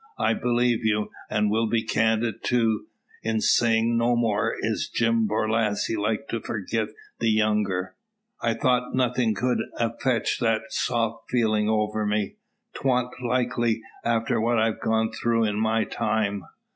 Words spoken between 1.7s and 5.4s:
candid, too, in sayin', no more is Jim